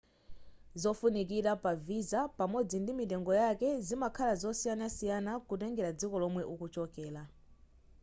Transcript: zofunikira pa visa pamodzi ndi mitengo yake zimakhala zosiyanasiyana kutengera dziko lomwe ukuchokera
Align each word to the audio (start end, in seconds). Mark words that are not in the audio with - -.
zofunikira 0.81 1.51
pa 1.63 1.71
visa 1.87 2.19
pamodzi 2.37 2.77
ndi 2.79 2.91
mitengo 2.99 3.31
yake 3.43 3.67
zimakhala 3.87 4.33
zosiyanasiyana 4.41 5.31
kutengera 5.47 5.89
dziko 5.97 6.15
lomwe 6.21 6.43
ukuchokera 6.53 7.21